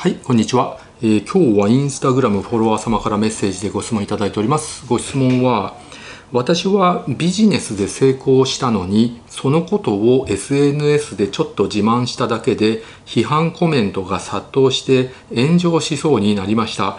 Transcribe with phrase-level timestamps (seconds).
[0.00, 4.86] はい、こんにちは、えー、今日はインスタグラムフォロワー様からメッセージでご質問いただいております。
[4.86, 5.76] ご質問は、
[6.32, 16.96] 私はビジネスで成功したのに、そのことを SNS でちょっと自慢しただけで、批判コメントが殺到して炎上しそうになりました。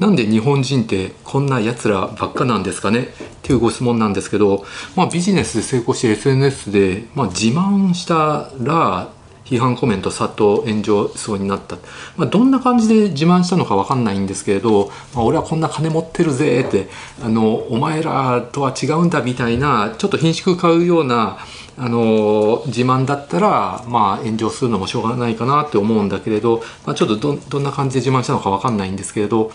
[0.00, 3.02] なんで日本人ってこんな奴らばっかなんですかね？
[3.02, 3.06] っ
[3.42, 4.64] ていうご質問なんですけど、
[4.96, 9.12] まあ、ビジネスで成功して SNS で、まあ、自慢したら
[9.50, 11.76] 批判コメント殺到炎上そうになった、
[12.16, 16.88] まあ、どんな感じで自慢したのか分かんないんですけれど、まあ、俺はこんな金持ってるぜって
[17.22, 21.38] あのお前らとは違うんだみたいなちょっと品種買うような
[21.76, 29.50] あの自慢だったら、まあ、炎上するのもしょうがないかなって思うんだけれど、まあ、ちょっとどどんな感じで自慢したのか分かんないんですけれど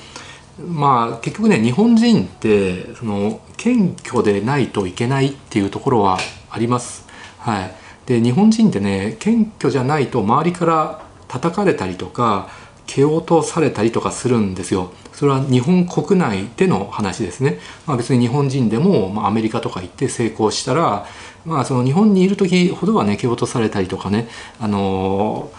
[0.59, 6.17] まあ結局ね日本人ってその謙虚でないといけないっていうところは
[6.49, 7.05] あります。
[7.37, 12.49] はいで日本人ってね謙虚じゃないと周りから叩かれたりとか
[12.85, 14.91] 蹴落とされたりとかするんですよ。
[15.11, 17.59] それは日本国内での話ですね。
[17.87, 21.05] まあ、別に日本人でも、まあ、アメリカとか行って成功したら、
[21.45, 24.27] まあ、その日本にいる時ほどはね蹴落とされたりとかね、
[24.59, 25.49] あの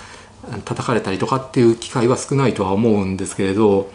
[0.51, 3.91] ー、叩かれたりとかっていう機会は少ないとは思うんですけれど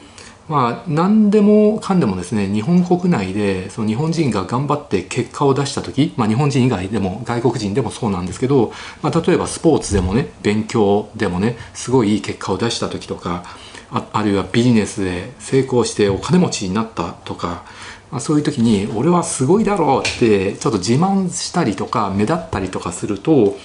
[0.47, 13.43] まあ、何でもかんでもですね日本国内でその日本人が頑張って結果を出した時、まあ、日本人以外でも外国人でもそうなんですけど、まあ、例えばスポーツでもね勉強でもねすごいいい結果を出した時とか
[13.91, 17.63] ああるいはビジネスで成功してお金持ちになったとか、
[18.11, 23.57] まあ、そういう時に俺はすごいだろうってちょっと自慢したりとか目立ったりとかすると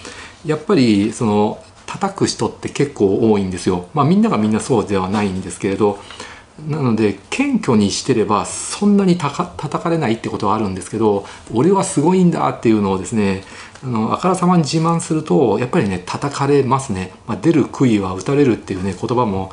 [0.44, 3.88] やっぱりその叩く人って結構多いんですよ。
[3.94, 5.98] まあ、みんながみんなそうではないんですけれど
[6.68, 13.44] なので謙虚にしてればそんなにたか叩かれないってことはあるんですけど俺はすごいんだっていうのをですね
[13.84, 19.52] あのあからさまに自慢するとやっぱりね叩かれますね、まあ、出る杭は打たれるっていうね言葉も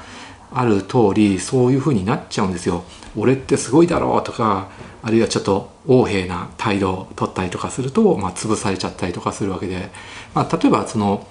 [0.54, 2.84] ある通りそういう風になっちゃうんですよ。
[3.18, 4.70] 俺ってすごいだろうとか
[5.02, 9.90] あるいはちょっと横柄な態度を取ったりとかすると、まあ、潰されちゃったりとかするわけで、
[10.34, 11.28] まあ、例えばその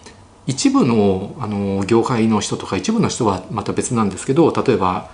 [0.46, 5.10] 一部のあの業界の人とか一部の人はまた別なんですけど例えば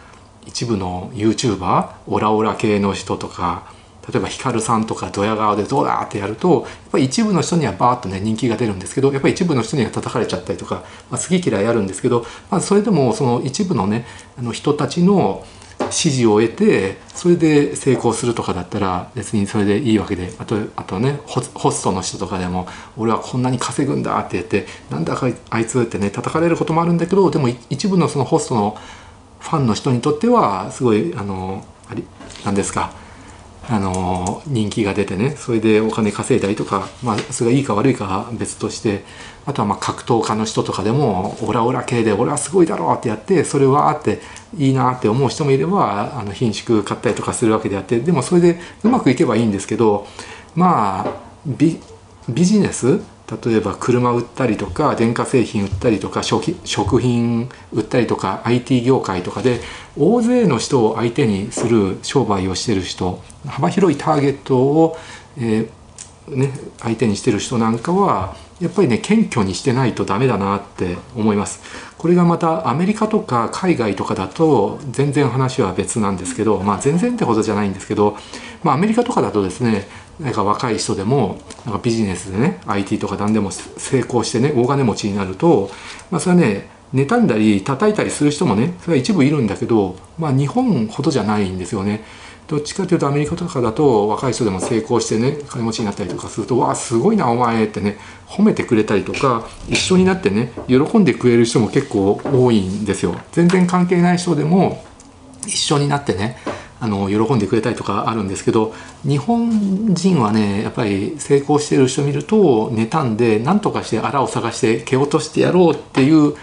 [0.48, 3.70] 一部の YouTuber オラオラ系の人とか
[4.10, 14.06] 例えばヒカルさんとかドヤ顔でどうだってやるとやっぱり一部の人にはバーッとね人気が出るんですけどやっぱり一部の人には叩かれちゃったりとか、まあ、好き嫌いあるんですけど、まあ、それでもその一部のね
[14.38, 15.44] あの人たちの
[15.91, 22.66] 支持を得てそれで成功するとかだったら別にそれでいいわけであとあとねホストの人とかでも
[22.97, 28.76] 俺はこんなに稼ぐんだって言ってなんだかあいつってね叩かれることもあるんだけどでも一部のそのホストの
[29.41, 32.04] ファンの人にとってはすごいあのあり
[32.44, 32.93] なんですか
[33.71, 39.04] あの人気が出てねそれでお金稼いだりとか、まあ、それがいいか悪いかは別として
[39.44, 44.21] あとはまあ格闘家の人とかでもオラオラ系で俺はすごいだろうってやってそれはあって
[44.56, 50.06] いいなって思う人もいればあの品種買ったりとかするわけであってでもそれでうまくいけばいいんですけど
[50.55, 51.12] まあ
[51.47, 51.78] ビ
[52.28, 53.03] ジネス
[53.44, 59.61] 例えば車売ったりとか電化製品売ったりとか食品売ったりとか IT 業界とかで
[59.99, 64.97] 大勢の人を相手にする商売をしてる人幅広いターゲットを、
[65.37, 65.71] えー、
[66.31, 71.61] ね、相手にしてる人なんかはやっぱりね謙虚にしてないとダメだなって思います
[71.97, 78.17] これがまたアメリカとか海外とかだと全然話は別なんですけどまあ全然ってほどじゃないんですけど、
[78.62, 79.87] まあ、アメリカとかだとですね
[80.19, 85.71] なんか若い人でもなんかビジネスでね IT とか何でも成功してね大金持ちになると、
[86.11, 92.03] まあ、それはね妬んだり叩いたりする人もねそれは一部いるんだけど、まあ、日本ほどじゃないんですよね。
[92.48, 103.14] どっちかというとアメリカとかだと若い人でも成功してね金持ちになったりとかすると「わあすごいなお前」ってね褒めてくれたりとか一緒になってね喜んでくれる人も結構多いんですよ。
[103.32, 104.82] 全然関係ない人でも
[105.47, 106.38] 一緒になってね
[106.81, 108.72] あの喜んでくれたりとかあるんですけど
[109.03, 116.34] 日本人はねやっぱり成功してる人見ると妬んで何とかしてあらを探して蹴落としてやろうっていう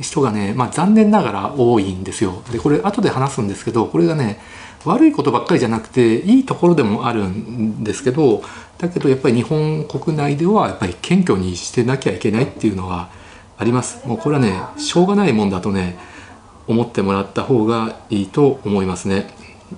[0.00, 2.42] 人がね、まあ、残念ながら多いんですよ。
[2.52, 4.40] でこれ後で話すんですけどこれがね
[4.84, 8.42] 悪いことばっかりじゃなくていいところでもあるんですけど
[8.78, 13.10] だけどやっぱり日本国内ではやっぱり謙虚にしてなきゃいけないっていうのは
[13.58, 14.06] あります。
[14.08, 15.98] もうこれはねしょうがないもんだとね
[16.66, 19.26] 思ってもらった方がいいと思いますね。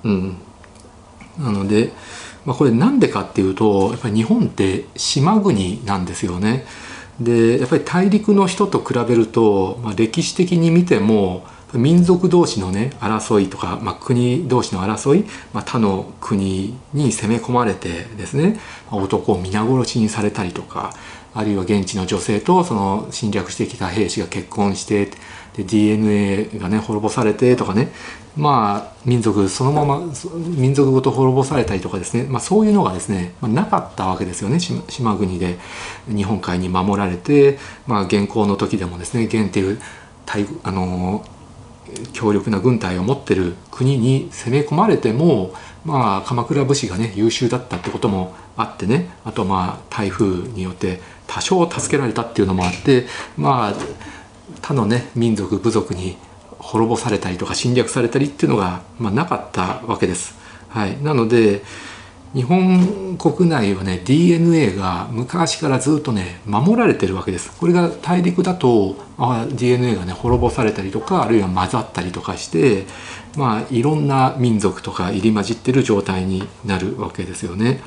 [0.04, 0.36] うん、
[1.38, 1.92] なので、
[2.44, 6.64] まあ、これなんでかっていうとやっぱり日本って島国なんですよね。
[7.18, 18.58] でやっぱり大陸の人と比べると、まあ、歴史的に見ても民族同士のね争いとか、まあ、国同士の争い、まあ、他の国に攻め込まれてですね
[18.90, 20.92] 男を皆殺しにされたりとか
[21.34, 25.10] あるいは現地の女性とその侵略してきた兵士が結婚して
[25.56, 27.92] で DNA がね滅ぼされてとかね
[28.36, 30.00] まあ民族そのまま
[30.34, 35.58] 民族ごと滅ぼされたりとかですね、まあ、そういうのがですね、まあ、なかったわけですよね島国で
[36.08, 39.80] 日本海に守られて、まあ、現行の時でもですね元っていう
[40.62, 41.24] あの
[42.12, 53.06] 強力な軍隊を持ってる国に攻め込まれてもまあ鎌倉武士がね優秀だったってこともあってねあとまあ台風によって多少助けられたっていうのもあって
[53.36, 53.74] まあ
[54.60, 56.16] 他のね民族部族に
[56.58, 60.36] 滅ぼされたりとか侵略されたりっていうのが、まあ、なかったわけです。
[60.68, 61.62] はい、なので
[62.34, 72.86] 日本国内はね DNA が昔からずっとね守られてるわけですこれが大陸だとあ DNA がね滅ぼされたりとかあるいは混ざったりとかして
[73.36, 77.80] まあいろんな民族とか入り混じってる状態になるわけですよね。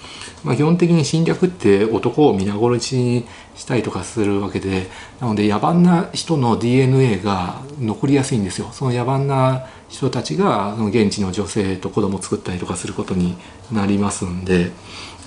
[0.43, 3.25] まあ、基本的に侵略って男を皆殺しに
[3.55, 4.87] したりとかするわけで
[5.19, 8.69] なので野蛮な人の DNA が残りやすいんですよ。
[8.71, 13.35] その野蛮な人たちが現地の女性と子供を作ったりとかすることに
[13.71, 14.71] なりますんで、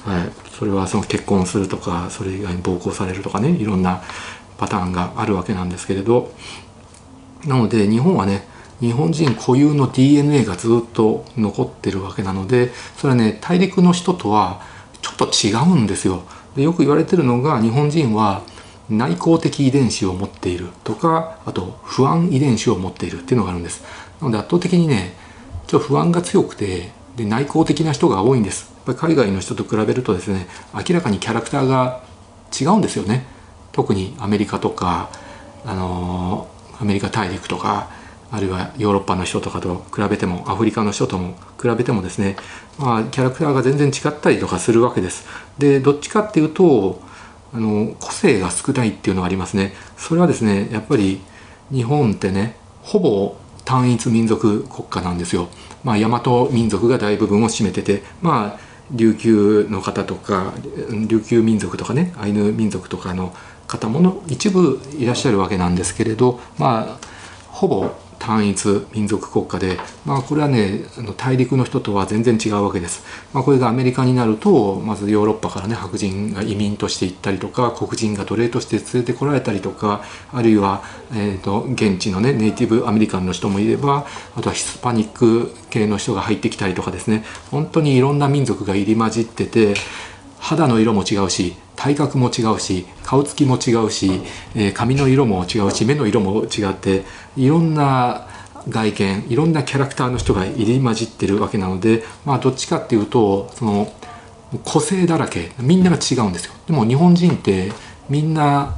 [0.04, 4.02] はい、それはその結婚するとかそれ以外に暴行されるとかねいろんな
[4.58, 6.32] パターンがあるわけなんですけれど。
[7.46, 8.46] なので日本はね
[8.80, 14.60] 日本人固有の DNA がずっと残ってるわけなのでそれはね大陸の人とは
[15.02, 16.22] ちょっと違うんですよ。
[16.56, 18.42] でよく言われてるのが日本人は
[18.88, 23.84] 内向的遺伝子を持っているとかあと不安遺伝子を持っているっていうのがあるんです。
[24.20, 25.14] なので圧倒的にね
[25.66, 32.02] ちょっと不安が強くてで内向的な人が多いんですやっぱり海外の人と比べるとですね明らかにキャラクターが
[32.58, 33.26] 違うんですよね
[33.72, 35.10] 特にアメリカとか
[35.64, 36.48] あの
[36.80, 37.90] アメリカ大陸とか
[38.30, 42.36] あるいはヨーロッパの人とかと比べてもアフリカの人とも比べてもですね、
[42.78, 45.26] まあ、キャラクターが全然違ったりとかするわけです。
[45.58, 47.00] でどっちかっていうと
[47.54, 49.72] あの個性が少ないっていうのがありますね。
[49.96, 51.20] それはですねやっぱり
[51.72, 53.36] 日本ってねほぼ
[53.68, 55.48] 単一民族国家なんですよ。
[55.84, 58.58] まあ、大和民族が大部分を占めてて、まあ、
[58.90, 60.54] 琉球の方とか
[61.06, 63.34] 琉球民族とかねアイヌ民族とかの
[63.66, 67.06] 方もの一部いらっしゃるわけなんですけれどまあ
[67.48, 67.90] ほぼ
[68.28, 70.84] 単一民族国家で、まあ、これはね
[71.16, 73.02] 大陸の人とは全然違うわけです、
[73.32, 80.82] まあ、これがアメリカになるとまずヨーロッパからね白人が移民として行ったりとか黒人が奴隷として連れてこられたりとかあるいは、
[81.12, 87.24] えーと、現地のねネイティブアメリカンの人もいればあとはヒスパニック系の人が入ってきたりとかですね。
[87.50, 89.72] 本当にいろんな民族が入り混じってて
[90.38, 94.20] 肌の色も違うし体格も違うし顔つきも違うし、
[94.56, 97.04] えー、髪の色も違うし目の色も違って
[97.36, 98.26] いろんな
[98.68, 103.92] 外見いろんなキャラクターの人が入り混じってるわけなのでまあどっちかっていうとその
[104.64, 106.54] 個性だらけみんなが違うんですよ。
[106.66, 107.70] でも日本人って
[108.08, 108.76] みんな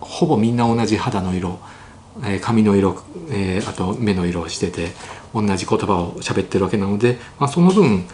[0.00, 1.58] ほぼみんな同じ肌の色、
[2.22, 4.92] えー、髪の色、えー、あと目の色をしてて
[5.34, 8.06] 同じ言葉を喋ってるわけなので、まあ、その分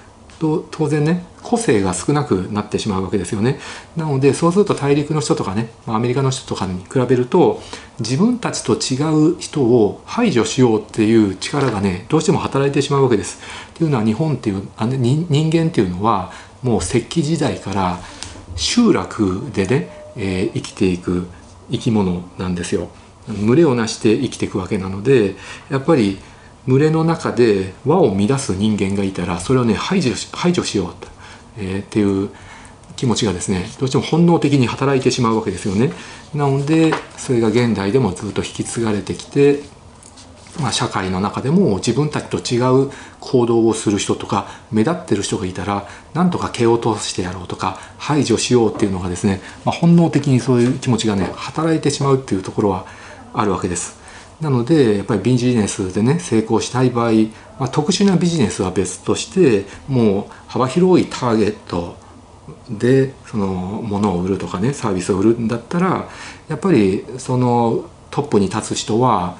[0.42, 3.60] と当然ね個性が少なくなってしまうわけですよね
[3.96, 7.60] なのでそうすると大陸の人とかねアメリカの人とかに比べると
[8.00, 8.98] 自分たちと違
[9.34, 13.40] う人を排除しようっていう力がねどうしても働いてしまうわけです。
[13.70, 18.00] っていうのは日本っていうあの人間っていうのはもう石器時代から
[18.56, 21.28] 集落でね、えー、生きていく
[21.70, 22.88] 生き物なんですよ。
[23.28, 25.36] 群れをなして生きていくわけなので
[25.70, 26.18] やっぱり
[26.66, 31.08] 群れの中で輪を乱す人間がいたらそれをね排除し排除しようと、
[31.58, 32.30] えー、っていう
[32.96, 35.92] 気持ちがですねどうしても本能的に働いてしまうわけですよね。
[36.34, 39.60] なのでそれが現代でもずっと引き継がれてきて、
[40.60, 52.86] まあ、社会の中でも自分たちと違う行動をする人とか目立ってる人がいたらなんとか蹴落としてやろうとか排除しようっていうのがですね、まあ、本能的にそういう気持ちがね働いてしまうっていうところは
[53.34, 54.01] あるわけです。
[54.42, 57.12] なのでやっぱりビジネスでね成功したい場合、
[57.60, 61.96] まあ、特殊なビジネスは別としてもう幅広いターゲット
[62.68, 66.08] でその物を売るとかねサービスを売るんだったら
[66.48, 69.36] やっぱりそのトップに立つ人は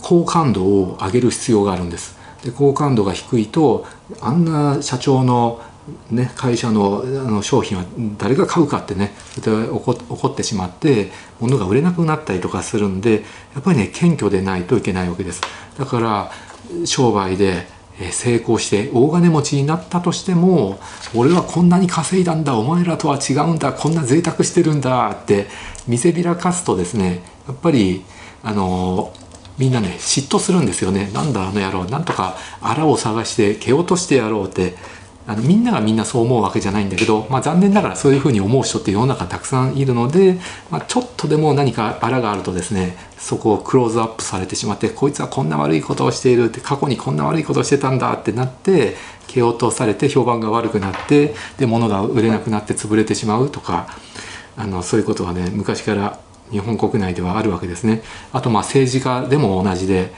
[0.00, 2.16] 好感度を上げる必要があるんです。
[2.42, 3.84] で好感度が低いと
[4.20, 5.60] あんな社長の
[6.10, 7.84] ね、会社のあの商品は
[8.18, 13.22] 誰が買うかってね怒怒ってしまって物が売れなくなったりとかするんで
[13.54, 15.42] やっぱりね謙虚でないといけないわけです。
[15.78, 16.30] だから
[16.84, 17.68] 商売で
[18.10, 20.78] 成功して大金持ちになったとしても
[21.14, 25.46] 俺はこんなに稼いだんだお前らとは違うんだこんな贅沢してるんだって
[25.86, 28.04] 見せびらかすとですねやっぱり
[28.42, 29.12] あの
[29.56, 31.10] みんなね嫉妬するんですよね。
[31.14, 34.74] なんだあの野郎なんとかあらを探して蹴落としてやろうって
[35.28, 40.38] あのみんながみんなそう思うわけじゃないんだけど、まあ、残念ながらそういうふうに思う人って世の中たくさんいるので、
[40.70, 48.94] まあ、ちょっとでも何かあらがあるとですねそこをクローズアップされてしまってこいつはこんな悪いことをしているって過去にこんな悪いことをしてたんだってなって
[49.26, 53.88] 蹴落とされて評判が悪くなってで物が売れなくなって潰れてしまうとか
[54.56, 58.02] あのそういうことはね昔から日本国内ではあるわけですね。
[58.32, 60.08] あとまあ政治家でも同じでやっ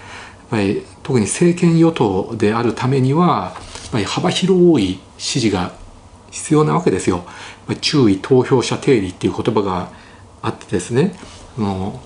[0.51, 3.55] ぱり特に政権与党であるためには
[3.91, 5.73] ぱり幅広い支持が
[6.31, 7.25] 必要なわけですよ。
[7.81, 9.91] 注意投票者定理っていう言葉が
[10.43, 11.15] あってですね
[11.59, 12.01] あの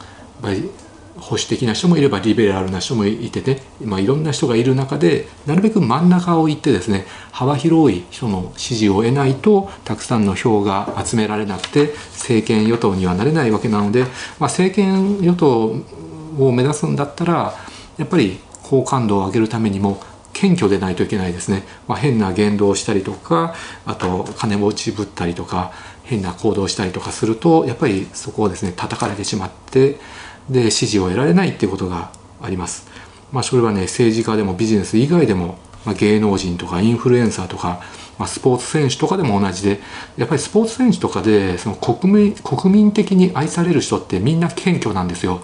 [1.18, 14.10] 保守的な人もいればリベラルな人もいてね、まあ、いろんな人がいる中でなるべく真ん中を行ってですね幅広い人の支持を得ないとたくさんの票が集められなくて政権与党にはなれないわけなので、まあ、
[14.42, 15.76] 政権与党
[16.38, 17.54] を目指すんだったら
[17.98, 20.00] やっぱり好感度を上げるためにも
[20.42, 23.54] 謙虚でないといけないですね、まあ、変な言動をしたりとか
[23.86, 25.70] あと金持ちぶったりとか
[26.02, 29.98] 変な行動をしたりとかするとやっぱりそこをですね叩かれてしまって
[30.50, 32.10] で支持を得られないっていうことが
[32.42, 32.88] あります。
[33.30, 37.80] まあ、それはね政治家でもビジネス以外でも、まあ、芸能人とかインフルエンサーとか、
[38.18, 39.80] まあ、スポーツ選手とかでも同じで
[40.16, 45.40] やっぱりスポーツ選手とかでその国民国民的に愛される人ってみんな謙虚なんですよ。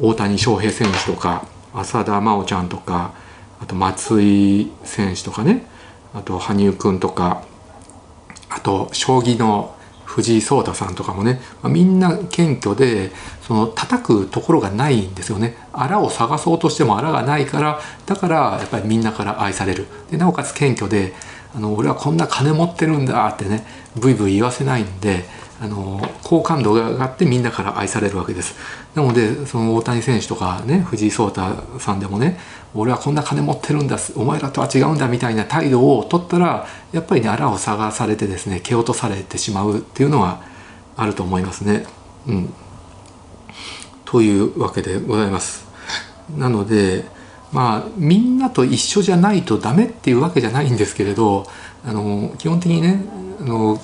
[0.00, 3.12] 大谷翔平選手とか浅田真央ちゃんとか
[3.62, 5.64] あと松井選手とかね。
[6.14, 7.44] あと羽生君とか。
[8.50, 15.56] あと将棋の藤井聡太さんとかもね、まあ、みんな謙虚でその叩くところがないんですよね。
[15.72, 19.86] あらを探そうとしてもあらがないからだからやっぱりみんなから愛される。
[20.10, 21.14] でなおかつ謙虚で
[21.54, 23.64] あの俺はこんな金持ってるんだってね
[23.96, 25.24] ブイブイ言わせないんで
[25.62, 28.56] あの好感度が上がってみんなから愛されるわけです
[28.96, 32.40] なのでその大谷選手とかね藤井聡太さんでもね
[32.74, 40.42] 俺はこんな金持ってるんだお前らとは違うんだみたいな態度を取ったらやっぱりねあらを探されてですね蹴落とされてしまうっていうのは
[40.96, 41.86] あると思いますね。
[42.26, 42.54] うん、
[44.04, 45.64] というわけでございます。
[46.36, 47.04] なので
[47.52, 51.46] まあみんなと一緒じゃないとダメっていうわけじゃないんですけれど
[51.84, 53.04] あの基本的にね
[53.40, 53.80] あの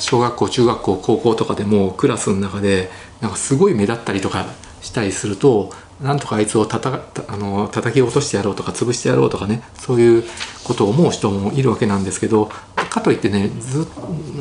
[0.00, 2.90] 小学校中学校高校とかでもクラスの中で
[3.20, 4.46] なんかすごい目立ったりとか
[4.82, 10.24] したりするとなんとかあいつをたたあの叩き落としてやろうとか潰してやろうとかねそういう
[10.64, 12.50] ことを思う人もいるわけなんですけど
[12.90, 13.86] かといってねず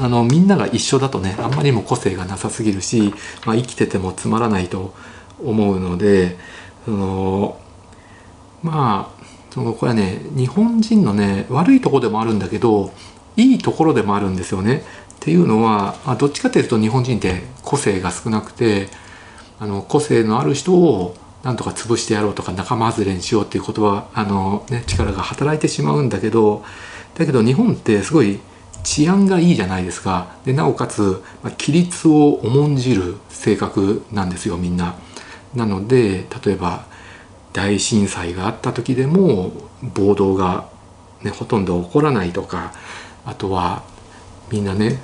[0.01, 3.13] あのみんなが一緒だとねあんまりも個性がなさすぎるし、
[3.45, 4.93] まあ、生きててもつまらないと
[5.43, 6.37] 思うので
[6.85, 7.59] その
[8.63, 12.91] まあそのこれはね日本人のね悪いとこでもあるんだけど
[13.37, 14.83] いいところでもあるんですよね。
[15.19, 18.87] っていうのは、あ、どっちかというと日本人って個性が少なくて
[19.59, 26.63] あの個性のある人をなんとか潰してやろうとか仲間外れにしようっていうことはあの、ね、力が働いてしまうんだけど
[27.15, 28.39] だけど日本ってすごい
[28.83, 34.95] 治安がいいじゃないですかでなおかつ、まあ、規律を重んじる性格なんですよみんな。
[35.53, 36.85] なので例えば
[37.53, 40.69] 大震災があった時でも暴動が、
[41.23, 42.71] ね、ほとんど起こらないとか
[43.25, 43.83] あとは
[44.51, 44.99] みんなね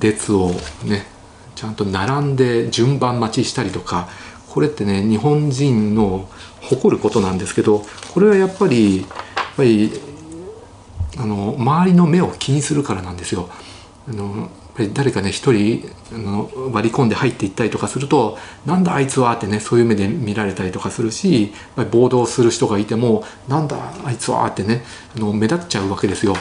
[0.00, 0.50] 列を
[0.84, 1.06] ね
[1.54, 4.08] ちゃんと並んで順番待ちしたりとか
[4.48, 6.28] これってね日本人の
[6.62, 9.06] 誇ることなんですけどこれはやっぱりやっ
[9.56, 9.92] ぱり
[11.18, 13.48] あの周りの目を気にするからなんですよ。
[14.08, 14.50] あの
[14.94, 21.52] 誰かね一人あの割り込んで入っていったりとかすると「なんだあいつは」ってねそういう目で見られたりとかするし
[21.90, 24.84] 暴動する人がいても「なんだあいつは」ってね
[25.16, 26.36] あの目立っちゃうわけですよ。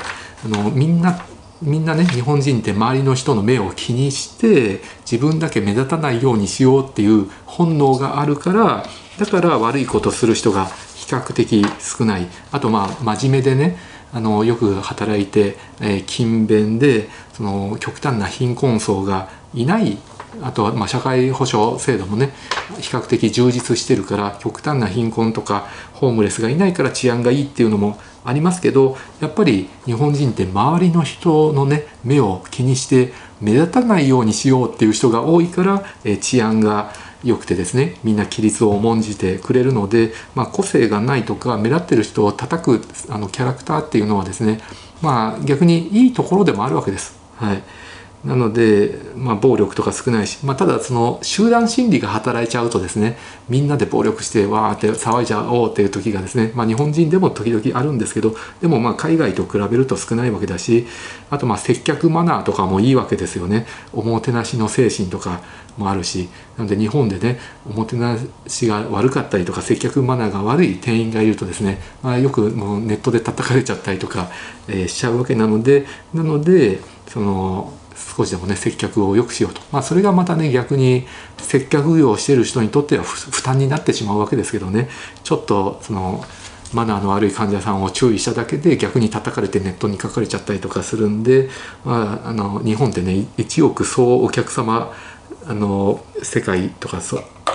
[0.46, 1.20] あのみんな
[1.62, 8.86] みんなね日本人って周りの人の目を気にして自分だけ目立たないようにしようっていう本能があるから
[9.18, 12.28] だから悪いことする人が比較的少ない。
[12.52, 13.78] あとまあ真面目でね
[14.14, 19.98] あのよく働いて、え、勤勉でその極端な貧困層がいない
[20.42, 22.32] あとはま社会保障制度もね
[22.80, 36.92] 比較的充実してるから極端な貧困とかホームレスがいないから治安がいいっていうのもありますけどやっぱり日本人って周りの人のね目を気にして目立たないようにしようっていう人が多いから、え治安が
[37.24, 44.62] 良くてですねみんな規律を重んじてくれるので、まあ、個性がないとか目立ってる人を叩くあのキャラクターっていうのはですね
[45.02, 47.18] まあ逆にいいところでもあるわけです。
[47.36, 47.64] はい
[48.28, 53.18] なので、まあ、暴力とか少ないし、まあ、ただその集団心理が働いちゃうとですね
[53.48, 60.86] みんなで暴力してわーって騒いじゃおうっていう時がですね、まあ、日本人でも時々あるんですけどでもまあ海外と比べると少ないわけだし
[61.30, 63.66] あとまあ接客マナーとかもいいわけですよね。
[63.94, 65.42] おもてなしの精神とか
[65.78, 68.18] もあるしなので日本でねおもてな
[68.48, 74.30] しが悪かったりとか接客マナーが悪い店員がいるとですね、まあ、よくもうネットで叩かれちゃったりとか、
[74.68, 77.74] えー、しちゃうわけなのでなのでその
[78.16, 84.90] 少しでもね接客を良くしようと、まあ、それがまたね逆に接客業をしてる人にとっては負担になってしまうわけですけどね。
[85.24, 86.24] ちょっとその
[86.74, 91.50] マナーの悪い患者さんを注意しただけで逆に叩かれてネットに書かれちゃったりとかするんで、
[91.86, 94.94] まあ、あの日本ってね1億総お客様
[95.46, 97.02] あの世界とか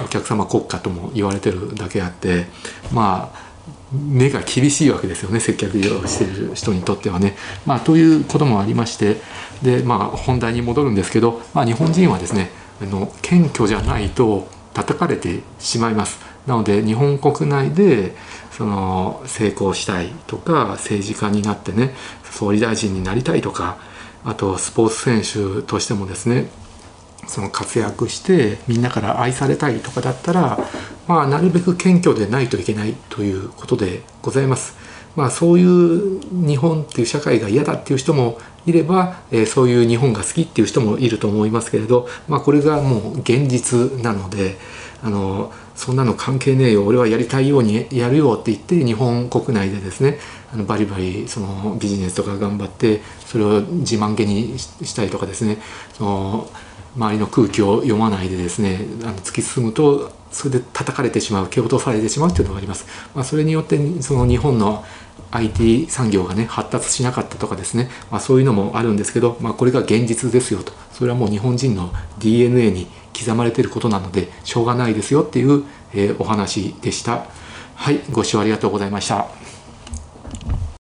[0.02, 2.46] お客様国家とも言われてるだけあって
[2.90, 3.51] まあ
[3.92, 7.36] 目が厳しいわけですよね接客業をしている人にとってはね。
[7.66, 9.16] まあ、ということもありまして
[9.62, 16.18] で、まあ、本題に戻るんですけど、まあ、日本人はですねあの謙虚じゃないと叩かれてしまいます。
[16.46, 18.16] なので日本国内で
[18.50, 21.94] その成功したいとか政治家になってね
[22.24, 23.78] 総理大臣になりたいとか
[24.24, 26.48] あとスポーツ選手としてもですね
[27.26, 30.58] その活躍してみんなから愛されたいとかだったら、
[31.08, 34.76] まあ、なるべく謙虚でないといけないということでございます。
[35.16, 44.56] まあ、そういう日本っていう社会が嫌だっていう人もいれば、えー、そういう日本が好きっていう人もいると思いますけれど、まあ、これがもう現実なので
[45.02, 50.18] あのそんなの関係ねえよ俺はやりたいようにやるよって言って日本国内でですね
[50.52, 55.58] あのバリバリそのビジネスとか頑張ってそれを自慢げにしたりとかですね
[55.94, 56.50] その
[56.96, 62.86] 周りの空気を読まないでですねあの突き進むとそれで叩かれてしまう蹴落とされてしまうというのがあります。
[63.14, 64.84] まあ、それによってその日本の
[65.30, 72.86] IT 産業がね発達しなかったとかですね、まあ、そういうのもあるんですけど、まあ、これが現実ですよとそれはもう日本人の DNA に
[73.18, 77.26] 刻まれていることなのでしょうがないですよっていう、えー、お話でした。
[77.74, 79.51] はいご視聴ありがとうございました。